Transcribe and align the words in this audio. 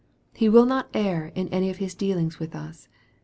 He 0.33 0.49
will 0.49 0.65
not 0.65 0.89
err 0.95 1.31
in 1.35 1.47
any 1.49 1.69
of 1.69 1.77
His 1.77 1.93
dealings 1.93 2.39
with 2.39 2.55
us. 2.55 2.87